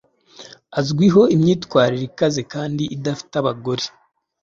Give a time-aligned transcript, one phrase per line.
[0.79, 3.83] Azwiho imyitwarire ikaze kandi idafite abagore